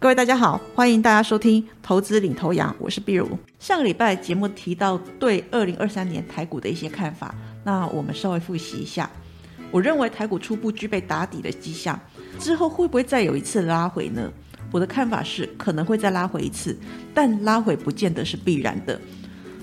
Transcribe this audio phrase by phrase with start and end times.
[0.00, 3.36] 各位大家好，欢迎大家收听投资领头羊，我是碧如。
[3.58, 9.10] 上个礼拜节目提到对二零二三年台股的一些看法，那我们稍微复习一下。
[9.72, 12.00] 我认为台股初步具备打底的迹象，
[12.38, 14.32] 之后会不会再有一次拉回呢？
[14.70, 16.78] 我的看法是可能会再拉回一次，
[17.12, 19.00] 但拉回不见得是必然的。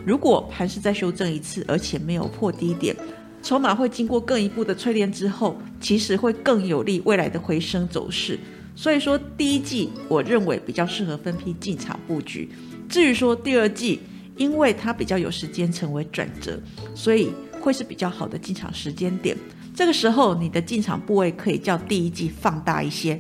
[0.06, 2.94] 如果盘是再修正一次，而且没有破低点，
[3.42, 8.38] 筹码会经过更一步的淬炼之后，其实会更有利未来的回升走势。
[8.76, 12.50] 所以说，第一季我认为比较适合分批进场布局。
[12.89, 14.01] 至于说第二季，
[14.36, 16.60] 因为它比较有时间成为转折，
[16.93, 19.36] 所以会是比较好的进场时间点。
[19.74, 23.20] 这个时候，你的进场部位可以较第一季放大一些。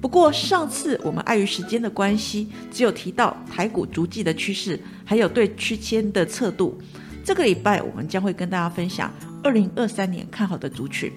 [0.00, 6.78] 不过上次我们碍于时间的关系，只有提到台股逐季的趋势，还有对区间的测度。
[7.22, 11.12] 这个礼拜我们将会跟大家分享二零二三年看好的族群。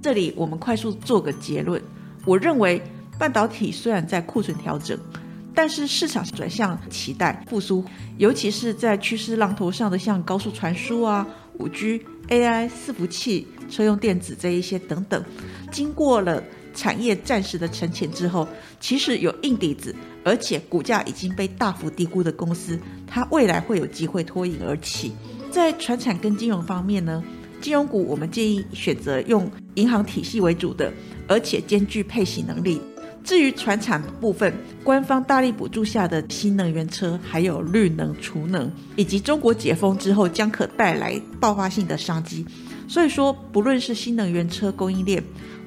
[0.00, 1.80] 这里我们快速做个结论，
[2.24, 2.82] 我认为。
[3.18, 4.96] 半导体虽然在库存调整，
[5.54, 7.84] 但是市场转向期待复苏，
[8.16, 15.22] 尤其是在趋势浪头上的像高速传输啊、五 G、AI、伺服器、车用电子这一些等等，
[15.72, 16.42] 经过了
[16.74, 18.46] 产业暂时的沉潜之后，
[18.78, 25.12] 其实有硬底子，而且股价已经被大幅低估的公司，它未来会有机会脱颖而起。
[25.50, 27.24] 在船产跟金融方面呢，
[27.60, 30.92] 金融股我们建议选择用银行体系为主的，
[31.26, 32.80] 而且兼具配息能力。
[33.28, 34.50] 至于船产部分，
[34.82, 42.46] 官方大力补助下的新能源车，还有绿能、储能，以及中国解封之后将可带来爆发性的商机。
[42.88, 45.22] 所以说，不论是新能源车供应链，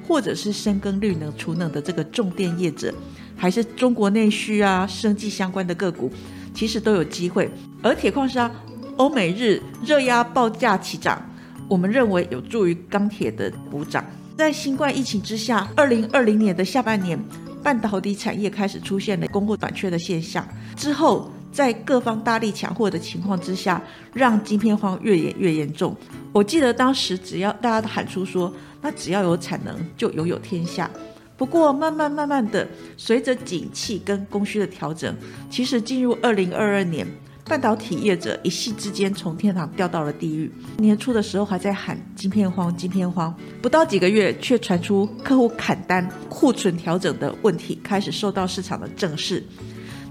[0.08, 2.92] 或者是深耕绿能、储能的这个重电业者，
[3.36, 6.10] 还是中国内需啊、生计相关的个股，
[6.52, 7.48] 其实都有机会。
[7.80, 8.50] 而铁矿砂、
[8.96, 11.24] 欧美日热压报价齐涨，
[11.68, 14.04] 我们认为有助于钢铁的补涨。
[14.36, 17.16] 在新冠疫情之下，二零二零年的下半年。
[17.62, 20.46] 半导体产业开始出现了供货短缺的现象，
[20.76, 23.82] 之后在各方大力抢货的情况之下，
[24.12, 25.96] 让晶片荒越演越严重。
[26.32, 30.90] 我记得当时只要大家都喊出说，那只要有产能就拥有天下。
[31.36, 35.14] 不过慢慢慢慢的，随着景气跟供需的调整，
[35.50, 37.06] 其实进入二零二二年。
[37.44, 40.50] 半导体业者一夕之间从天堂掉到了地狱。
[40.78, 49.42] 年初的时候还在喊晶片荒，晶片荒，不到几个月却传出客户砍单、库存调整的问题开始受到市场的正视。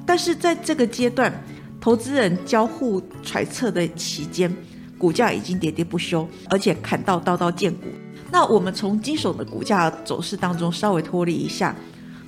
[0.06, 1.34] 但是在这个阶段，
[1.80, 4.53] 投资人交互揣测的期间，
[4.98, 7.88] 股价已经喋喋不休，而且砍到刀刀见骨。
[8.30, 11.75] 那我们从金手的股价走势当中稍微脱离一下，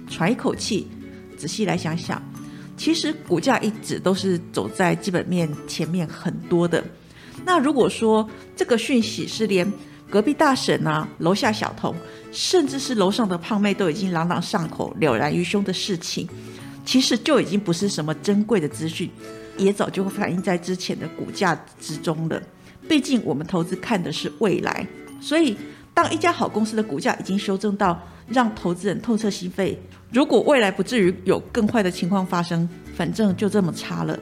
[0.09, 0.87] 喘一口气，
[1.37, 2.21] 仔细来想想。
[2.75, 6.83] 其实股价一直都是走在基本面前面很多的。
[7.45, 9.71] 那如果说这个讯息是连
[10.09, 11.95] 隔壁大婶啊、楼下小童，
[12.31, 16.27] 甚至是楼上的胖妹都已经朗朗上口、了然于胸的事情，
[16.85, 19.09] 其实就已经不是什么珍贵的资讯，
[19.57, 22.41] 也早就反映在之前的股价之中了。
[22.87, 24.85] 毕竟我们投资看的是未来，
[25.19, 25.55] 所以
[25.93, 29.75] 当一家好公司的股价已经修正到让投资人透彻心扉。
[30.11, 34.17] 如果未来不至于有更坏的情况发生，反正就这么差了。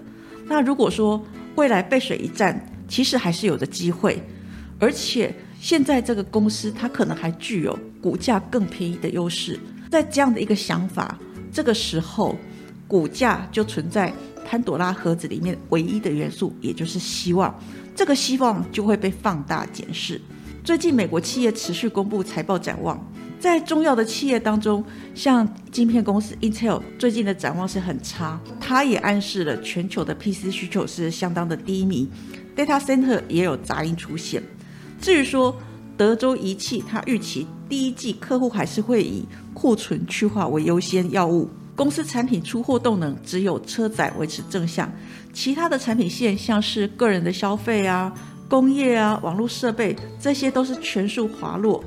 [0.46, 1.24] 那如果说
[1.56, 4.22] 未来背水一战，其实还是有的机会。
[4.80, 9.58] 而且现在这个公司它可能还具有股价更便宜的优势。
[9.90, 11.18] 在这样的一个想法，
[11.52, 12.36] 这个时候
[12.88, 14.12] 股价就存在
[14.46, 17.54] 潘朵拉盒子里面唯一的元素，也就是希望。
[17.96, 20.20] 这个希望就会被放大检视。
[20.64, 23.00] 最近美国企业持续公布财报展望。
[23.40, 24.84] 在重要的企业当中，
[25.16, 32.08] 像晶片公司 Intel 最近的展望是很差，它也暗示了全球的 PC 需求是相当的低迷
[32.56, 34.44] ，Data Center 也有杂音出现。
[35.02, 35.58] 至于说
[35.98, 44.92] 德州仪器，它预期第一季客户还是会以库存去化为优先要务，公司产品出货动能只有车载维持正向，
[45.34, 48.14] 其他的产品线像是个人的消费啊、
[48.52, 51.82] 工业啊、网络设备，这些都是全数滑落。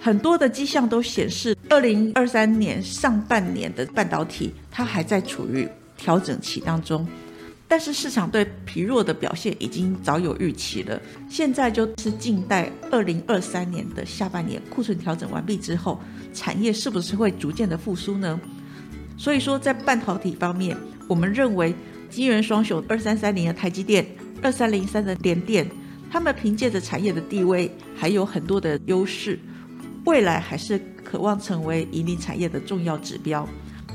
[0.00, 7.04] 很多的迹象都显示，二零二三年上半年的半导体它还在处于调整期当中，
[7.66, 11.02] 但是市场对疲弱的表现已经早有预期了。
[11.28, 16.00] 现在就是静待二零二三年的下半年库存调整完毕之后，
[16.32, 18.40] 产业是不是会逐渐的复苏呢？
[19.18, 20.76] 所以说，在半导体方面，
[21.08, 21.74] 我们认为
[22.08, 24.06] 机缘双雄二三三零的台积电、
[24.40, 25.68] 二三零三的联电，
[26.16, 29.38] 他们凭借着产业的地位，还有很多的优势。
[30.06, 33.46] 未来还是渴望成为引领产业的重要指标。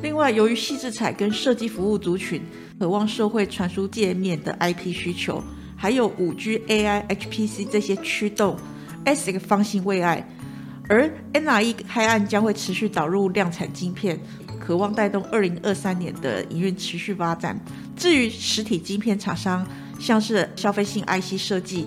[0.04, 2.40] 另外，由于细制彩跟设计服务族群
[2.78, 5.44] 渴望社会传输界面的 IP 需求，
[5.76, 8.56] 还有五 G、AI、HPC 这些驱动
[9.04, 10.24] ，SX 方兴未艾。
[10.88, 14.20] 而 NRE 开案将会持续导入量产晶片，
[14.60, 17.60] 渴渴望带动二零二三年的营运持续发展。
[17.98, 19.68] 至于实体晶片厂商，
[20.00, 21.86] 像是消费性 IC 设计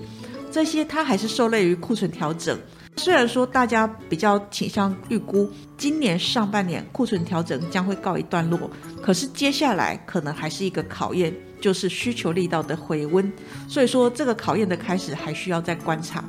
[0.55, 2.57] 这些，它还是受累于库存调整。
[2.99, 8.71] 虽然说大家比较倾向预估今年上半年库存调整将会告一段落，
[9.03, 13.33] 可是接下来可能还是一个考验，就是需求力道的回温。
[13.67, 16.25] 所以说这个考验的开始还需要再观察。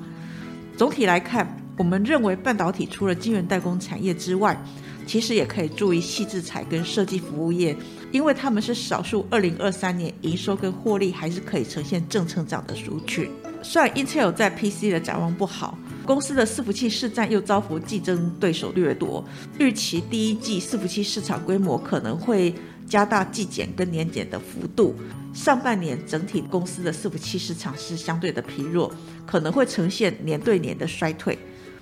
[0.76, 1.48] 总体来看，
[1.78, 4.60] 我们认为半导体除了晶圆代工产业之外，
[5.06, 7.78] 其实也可以注意细制材跟设计服务业，
[8.12, 13.30] 因为他们是少数二零二三年营收跟获利还是可以呈现正成长的族群。
[13.66, 15.78] 虽然 Intel 在 PC 的展望不好。
[16.06, 19.26] 公司的伺服器市占又遭逢竞争对手掠夺，
[19.58, 22.54] 预期第一季伺服器市场规模可能会
[22.88, 24.94] 加大季减跟年减的幅度。
[25.34, 28.94] 上半年整体公司的伺服器市场是相对的疲弱，
[29.26, 31.36] 可能会呈现年对年的衰退。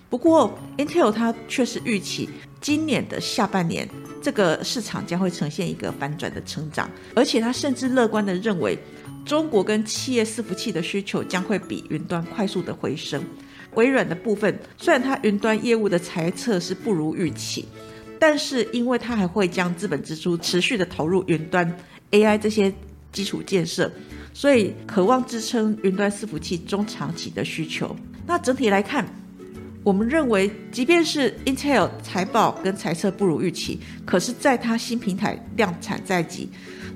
[0.09, 2.29] 不过，Intel 它却是预期
[2.61, 3.85] 今年的下半年
[4.21, 8.77] 这个市场将会呈现一个反转的成长，而且它甚至乐观的认为，
[9.25, 13.23] 中国跟企业伺服器的需求将会比云端快速的回升。
[13.75, 17.65] 微软的部分，虽然它云端业务的财测是不如预期，
[18.19, 21.75] 但是因为它还会将资本支出持续的投入云端
[22.11, 22.71] AI 这些
[23.11, 23.91] 基础建设，
[24.33, 27.95] 所以渴望支撑云端伺服器中长期的需求。
[28.27, 29.05] 那整体来看，
[29.83, 36.47] 我们认为，即便是 Intel 财报跟财测不如预期，可是在它新平台量产在即，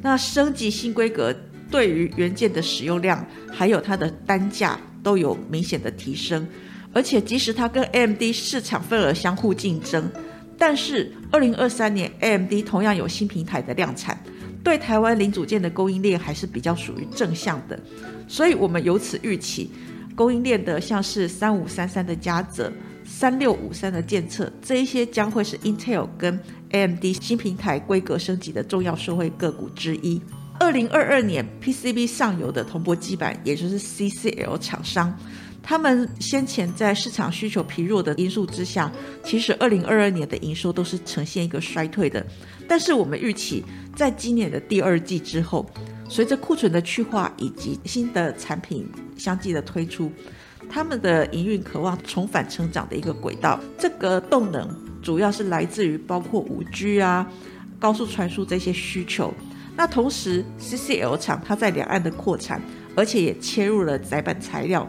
[0.01, 1.35] 那升级新规格
[1.69, 6.47] 对于元件的使用量还有它的单价都有明显的提升。
[6.93, 10.09] 而且，即使它跟 AMD 市场份额相互竞争，
[10.57, 14.17] 但是二零二三年 AMD 同样有新平台的量产，
[14.63, 17.79] 对台湾零组件的供应链还是比较属于正向的。
[18.27, 19.69] 所以，我们由此预期，
[20.15, 22.71] 供应链的像是三五三三的嘉泽、
[23.03, 26.39] 三六五三的建测，这一些将会是 Intel 跟
[26.71, 30.19] AMD 新平台规格升级的重要受惠个股之一。
[30.67, 35.17] 二零二二年 PCB 上游的铜箔基板，也就是 CCL 厂商。
[35.63, 38.91] 他们先前在市场需求疲弱的因素之下，
[39.23, 42.25] 其实二零二二年的营收都是呈现一个衰退的。
[42.67, 43.63] 但是我们预期，
[43.95, 45.65] 在今年的第二季之后，
[46.09, 48.85] 随着库存的去化以及新的产品
[49.15, 50.11] 相继的推出，
[50.69, 53.57] 他们的营运渴望重返成长的一个轨道。
[53.77, 54.69] 这个动能
[55.01, 57.25] 主要是来自于包括五 G 啊、
[57.79, 59.33] 高速传输这些需求。
[59.77, 62.59] 那同时，CCL 厂它在两岸的扩产，
[62.95, 64.85] 而且也切入了载板材料。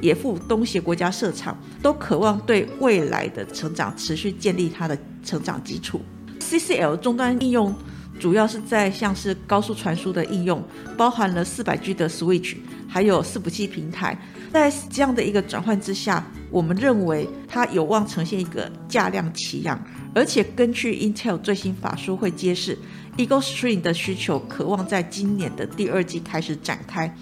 [0.00, 6.00] 也赴东协国家设厂，都渴望对未来的成长持续建立它的成长基础。
[6.40, 7.72] CCL 终端应用
[8.18, 10.60] 主要是在像是高速传输的应用，
[10.96, 12.56] 包含了四百 G 的 Switch，
[12.88, 14.18] 还有伺服器平台。
[14.52, 19.82] 在这样的一个转换之下，我们认为它有望呈现一个价量齐扬。
[20.14, 22.78] 而且根据 Intel 最新法说会揭示
[23.16, 27.16] ，Eagle Stream 的需求渴望在今年的第二季开始展开。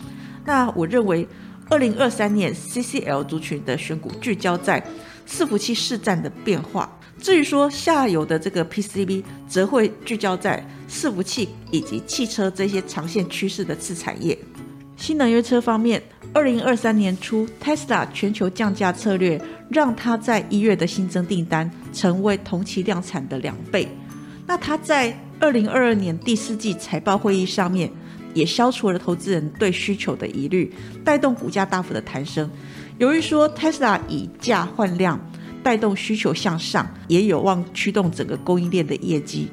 [0.45, 1.27] 那我认为。
[1.73, 4.85] 二零二三年，CCL 族群的选股聚焦在
[5.25, 6.99] 伺服器市占的变化。
[7.21, 14.37] 至于说下游的这个 PCB，则会聚焦在伺服器以及汽车这些长线趋势的次产业。
[15.01, 16.01] 新能源车方面，
[16.35, 23.89] 二零二三年初，Tesla 全球降价策略让它在一月的新增订单成为同期量产的两倍。
[24.47, 27.91] 那它在二零二二年第四季财报会议上面。
[28.33, 30.73] 也消除了投资人对需求的疑虑，
[31.05, 32.49] 带动股价大幅的抬升。
[32.99, 35.19] 由于说 Tesla 以价换量，
[35.65, 39.49] 带动需求向上，也有望驱动整个供应链的业绩。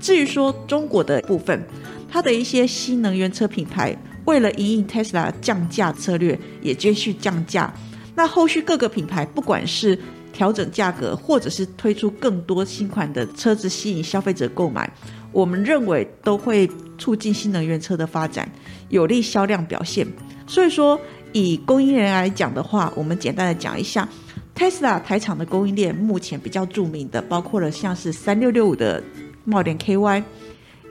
[0.00, 1.62] 至于说中国的部分，
[2.10, 3.94] 它的一些新能源车品牌
[4.24, 7.72] 为了营应 Tesla 降价策略，也继续降价。
[8.14, 9.98] 那后续各个品牌不管是
[10.32, 14.90] 调整价格，或者是推出更多新款的车子吸引消费者购买。
[15.32, 18.46] 我们认为都会促进新能源车的发展，
[18.90, 20.06] 有利销量表现。
[20.46, 21.00] 所以说，
[21.32, 24.06] 以供应链来讲的话，我们简单的讲一下
[24.54, 29.02] ，Tesla 台厂的供应链目前比较著名的，包括了像是三六六五的
[29.44, 30.22] 茂联 KY，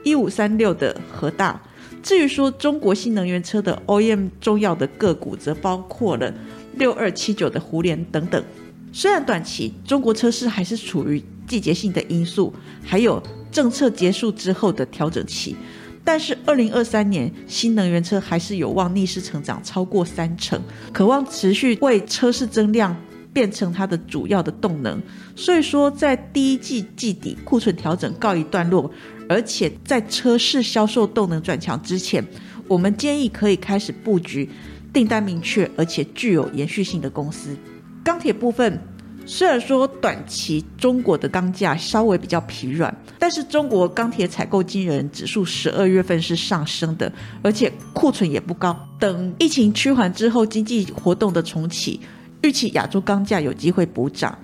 [0.02, 1.60] 一五三六的和大。
[2.02, 6.32] 至于说中国新能源车的 OEM 重要的个股，则包括了
[6.74, 8.42] 六二七九的胡联等等。
[8.92, 12.52] 虽然短期中国车市还是处于季节性的因素，
[12.84, 13.22] 还有。
[13.52, 15.54] 政策结束之后的调整期，
[16.02, 20.58] 但是二零二三年新能源车还是有望逆势成长超过三成，
[20.90, 22.96] 渴望持续为车市增量
[23.32, 25.00] 变成它的主要的动能。
[25.34, 28.90] 所以说，在第一季季底库存调整告一段落，
[29.28, 32.24] 而且在车市销售动能转强之前，
[32.68, 34.48] 我们建议可以开始布局
[34.92, 37.56] 订单明确而且具有延续性的公司。
[38.04, 38.80] 钢铁部分。
[39.24, 47.10] 虽然说短期中国的钢价稍微比较疲软，但是中国钢铁采购经人指数十二月份是上升的，
[47.40, 48.76] 而且库存也不高。
[48.98, 52.00] 等疫情趋缓之后，经济活动的重启，
[52.42, 54.36] 预期亚洲钢价有机会补涨。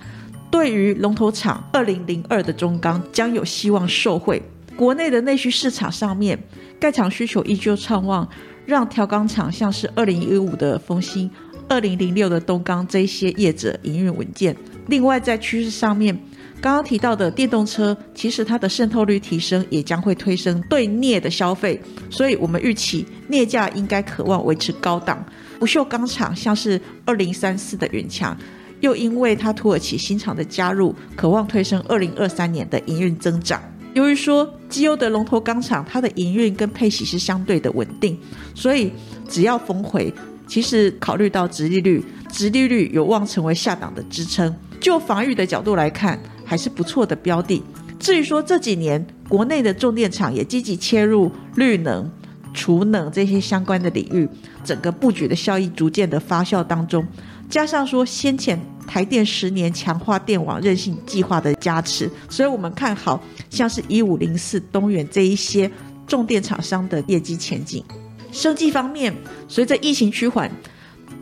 [0.51, 4.43] 对于龙头厂二零零二的中钢将有希望受惠。
[4.77, 6.39] 国内的内需市场上面，
[6.81, 8.27] 盖厂需求依旧畅旺，
[8.65, 11.29] 让调钢厂像是二零一五的丰兴、
[11.69, 14.57] 二零零六的东钢这些业者营运稳健。
[14.87, 16.19] 另外在趋势上面，
[16.61, 25.25] 刚刚提到的电动车，其实它的渗透率提升，也将会推升对镍的消费，所以我们预期镍价应该渴望维持高档。
[25.59, 28.37] 不锈钢厂像是二零三四的远强。
[28.81, 33.61] 又因为它土耳其新厂的加入，渴望推升二零二三年的营运增长。
[33.93, 38.17] 由于说绩优的龙头钢厂，它的营运跟配息是相对的稳定，
[38.55, 38.93] 所以
[39.29, 40.15] 只要逢回，
[40.47, 44.55] 其实考虑到殖利率，殖利率有望成为下档的支撑。
[44.81, 46.17] 就防御的角度来看，
[46.49, 47.63] 还是不错的标的。
[48.01, 52.11] 至于说这几年国内的重电厂也积极切入绿能、
[52.55, 54.27] 储能这些相关的领域，
[54.65, 57.07] 整个布局的效益逐渐的发酵当中。
[57.51, 65.71] 加上说先前台电十年强化电网韧性计划的加持，所以我们看好像是一五零四、东元这一些
[66.07, 67.85] 重电厂商的业绩前景。
[68.31, 69.15] 生计方面，
[69.49, 70.51] 随着疫情趋缓，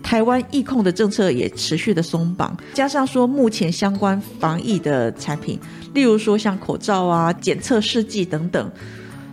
[0.06, 5.58] 台湾疫控的政策也持续的松绑，加上说目前相关防疫的产品，
[5.94, 8.70] 例如说像口罩啊、检测试剂等等，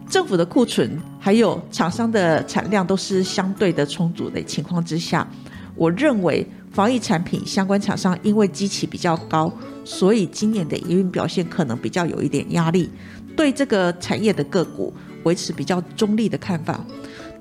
[0.09, 5.27] 政府的库存还有厂商的产量都是相对的充足的情况之下，
[5.75, 6.43] 我认为。
[6.73, 9.53] 防疫产品相关厂商因为基期比较高，
[9.85, 12.89] 所以今年的营运表现可能比较有一点压力。
[13.37, 16.83] 对这个产业的个股维持比较中立的看法。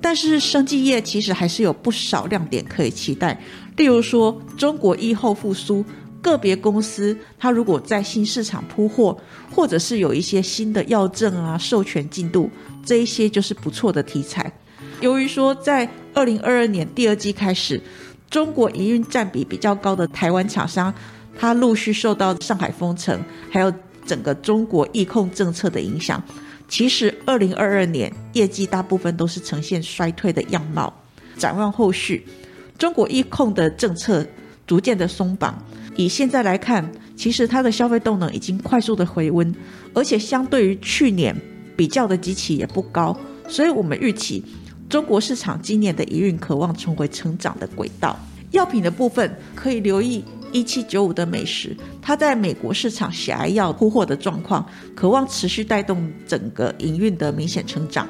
[0.02, 3.40] 但是生技业其实还是有不少亮点可以期待，
[3.76, 5.82] 例如说中国疫后复苏，
[6.20, 9.16] 个别公司它如果在新市场铺货，
[9.50, 12.50] 或者是有一些新的药证啊授权进度，
[12.84, 14.52] 这一些就是不错的题材。
[15.00, 17.80] 由于说在二零二二年第二季开始。
[18.30, 20.90] 中国营运占比比较高的台湾厂商，
[21.38, 23.70] 它陆续受到上海封城，还有
[24.06, 26.18] 整个中国疫控政策的影响。
[26.72, 30.90] 其实，二零二二年业绩大部分都是呈现衰退的样貌。
[31.36, 32.26] 展望后续，
[32.78, 34.26] 中国疫控的政策
[34.66, 35.62] 逐渐的松绑，
[35.96, 39.54] 以现在来看，其实它的消费动能已经快速的回温，
[39.92, 41.36] 而且相对于去年
[41.76, 43.14] 比较的机器也不高，
[43.46, 44.42] 所以我们预期。
[44.88, 48.18] 中国市场今年的营运渴望重回成长的轨道。
[48.52, 58.06] 药品的部分可以留意一七九五的美食，它在美国市场血癌药铺货的状况，渴望持续带动整个营运的明显成长。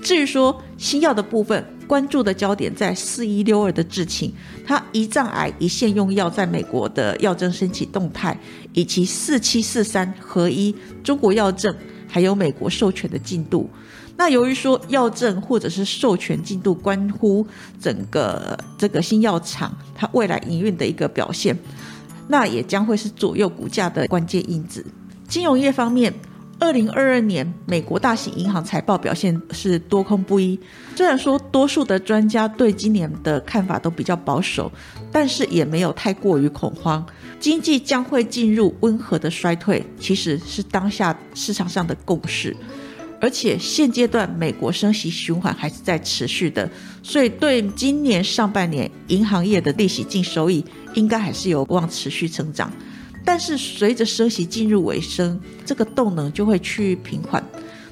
[0.00, 4.32] 至于说新药的部分，关注的焦点在四一六二的致情，
[4.64, 8.38] 它胰脏癌一线用药在美国的药证申请动态，
[8.74, 11.74] 以及四七四三合一中国药证
[12.06, 13.68] 还有美国授权的进度。
[14.18, 17.46] 那由于说药证或者是授权进度关乎
[17.80, 21.56] 整个这个新药厂它未来营运的一个表现，
[22.26, 24.84] 那也将会是左右股价的关键因子。
[25.28, 26.12] 金融业方面，
[26.58, 30.58] 二零二二年美国大型银行财报表现是多空不一。
[30.96, 34.70] 虽然说多数的专家对今年的看法都比较保守，
[35.12, 37.06] 但是也没有太过于恐慌。
[37.38, 42.56] 经济将会进入温和的衰退，其实是当下市场上的共识。
[43.20, 46.70] 而且现阶段美国升息循环还是在持续的，
[47.02, 52.72] 所以对今年上半年银行业的利息净收益应该还是有望持续成长。
[53.24, 57.44] 但是随着升息进入尾声，这个动能就会趋于平缓。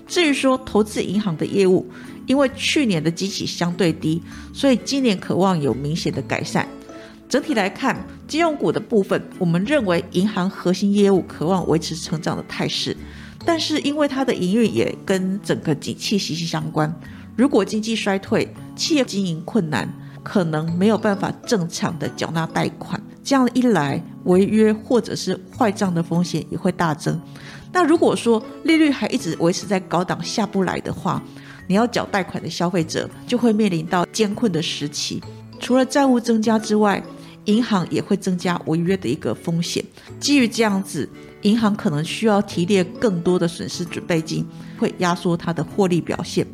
[0.06, 1.84] 至于说投资银行的业务，
[2.26, 4.22] 因为去年的基期相对低，
[4.54, 6.66] 所以今年渴望有明显的改善。
[7.28, 12.96] 整体来看，金融股的部分，我们认为银行核心业务渴望维持成长的态势。
[13.46, 16.92] 但是因为它的营运也跟整个景气息息相关，
[17.36, 19.88] 如果经济衰退，企业经营困难，
[20.24, 27.18] 可能没有办法正常的缴纳贷款，这样一来，违约或者是坏账的风险也会大增。
[27.72, 31.22] 那如果说利率还一直维持在高档下不来的话，
[31.68, 35.22] 你要缴贷款的消费者就会面临到艰困的时期。
[35.58, 37.02] 除了债务增加之外，
[37.46, 39.84] 银行也会增加违约的一个风险。
[40.20, 41.08] 基于这样子。
[41.42, 44.44] 银行可能需要提列更多的损失准备金，
[44.78, 46.44] 会压缩它的获利表现。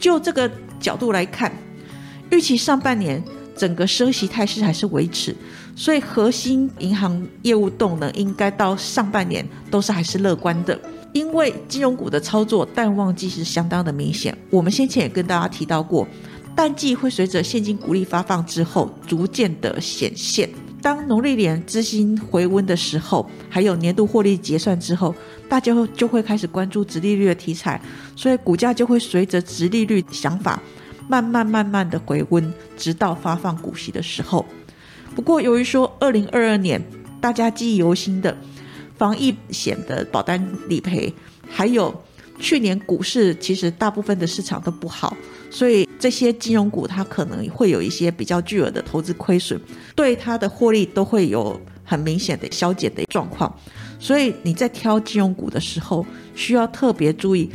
[0.00, 1.52] 就这个角度来看，
[2.30, 3.22] 预期上半年
[3.54, 5.36] 整个升息态势还是维持，
[5.76, 10.76] 所以核心银行业务动能应该到上半年都是还是乐观的。
[11.12, 16.08] 因为金融股的操作淡旺季是相当的明显，我们先前也跟大家提到过，
[16.54, 20.48] 淡季会随着现金股利发放之后逐渐的显现。
[20.82, 25.14] 当农历年资金回温的时候，还有年度获利结算之后，
[25.48, 27.80] 大家就会开始关注直利率的题材，
[28.16, 30.62] 所以股价就会随着直利率想法
[31.06, 34.44] 慢慢慢慢的回温，直到发放股息的时候。
[35.14, 36.82] 不过，由于说二零二二年
[37.20, 38.34] 大家记忆犹新的
[38.96, 41.12] 防疫险的保单理赔，
[41.46, 42.02] 还有
[42.40, 45.14] 去年股市其实大部分的市场都不好，
[45.50, 49.60] 所以这些金融股它可能会有一些比较巨额的投资亏损，
[49.94, 53.54] 对它的获利都会有很明显的消减的状况。
[53.98, 56.04] 所以你在挑金融股的时候，
[56.34, 57.50] 需要特别注意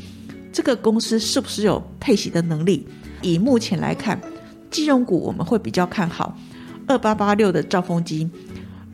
[0.54, 2.88] 这个公司是不是有配息的能力。
[3.22, 4.22] 以目前来看，
[4.70, 6.38] 金融股我们会比较看好
[6.86, 8.32] 二八八六的兆丰金、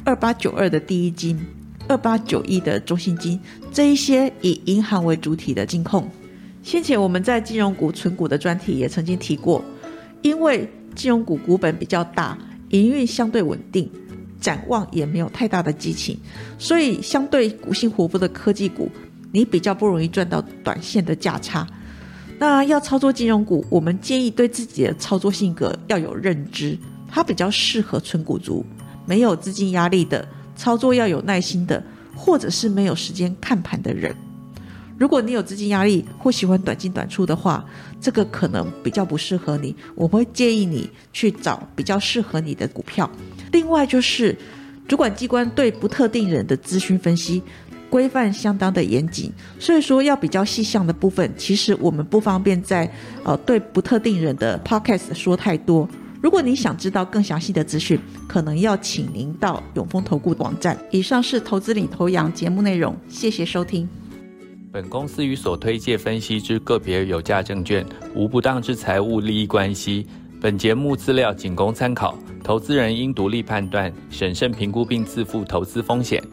[0.05, 1.37] 二八九二的第一金。
[1.91, 3.37] 二八九亿的中信金，
[3.73, 6.09] 这一些以银行为主体的金控，
[6.63, 9.61] 先前我们在金融股存股的专题也曾经提过，
[10.21, 12.37] 因为金融股股本比较大，
[12.69, 13.91] 营运相对稳定，
[14.39, 16.17] 展望也没有太大的激情，
[16.57, 18.89] 所以相对股性活泼的科技股，
[19.33, 21.67] 你比较不容易赚到短线的价差。
[22.39, 26.77] 那要操作金融股，我们建议对自己的操作性格要有认知，
[27.09, 28.65] 它比较适合存股族，
[29.05, 30.25] 没有资金压力的。
[30.61, 31.83] 操作要有耐心的，
[32.15, 34.15] 或者是没有时间看盘的人。
[34.95, 37.65] 如果你有资金压力或喜欢短进短出的话，
[37.99, 39.75] 这个可能比较不适合你。
[39.95, 43.09] 我会建议你去找比较适合你的股票。
[43.51, 44.37] 另外就是
[44.87, 47.41] 主管机关对不特定人的资讯分析
[47.89, 52.87] 规范相当的严谨，所以说要比较细项的部分，其实我们不方便在
[53.23, 55.89] 呃对不特定人的 podcast 说太多。
[56.21, 60.77] 如果你想知道更详细的资讯，可能要请您到永丰投顾网站。
[60.91, 63.89] 以上是投资领头羊节目内容，谢谢收听。
[64.71, 70.05] 本公司与所推介分析之个别有价证券无不当之财务利益关系。
[70.39, 76.23] 本节目资料仅供参考，投资人应独立判断、审慎评估并自负投资风险。